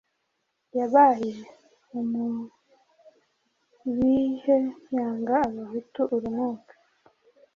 [0.77, 1.33] yabaye
[1.99, 4.57] umubihe
[4.95, 6.73] yanga Abahutu urunuka